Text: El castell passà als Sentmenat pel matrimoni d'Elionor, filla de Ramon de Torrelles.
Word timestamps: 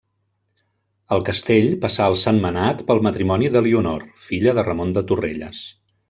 El 1.17 1.25
castell 1.27 1.67
passà 1.83 2.07
als 2.11 2.23
Sentmenat 2.29 2.81
pel 2.89 3.01
matrimoni 3.11 3.51
d'Elionor, 3.57 4.07
filla 4.27 4.55
de 4.61 4.65
Ramon 4.71 4.95
de 5.01 5.05
Torrelles. 5.13 5.61